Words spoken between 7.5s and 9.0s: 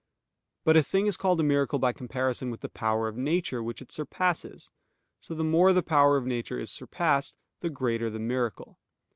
the greater the miracle.